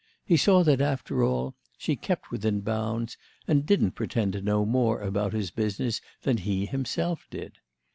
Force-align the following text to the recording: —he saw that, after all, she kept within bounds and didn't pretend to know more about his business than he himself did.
—he 0.25 0.35
saw 0.35 0.63
that, 0.63 0.81
after 0.81 1.23
all, 1.23 1.53
she 1.77 1.95
kept 1.95 2.31
within 2.31 2.61
bounds 2.61 3.17
and 3.47 3.67
didn't 3.67 3.91
pretend 3.91 4.33
to 4.33 4.41
know 4.41 4.65
more 4.65 4.99
about 4.99 5.31
his 5.31 5.51
business 5.51 6.01
than 6.23 6.37
he 6.37 6.65
himself 6.65 7.27
did. 7.29 7.59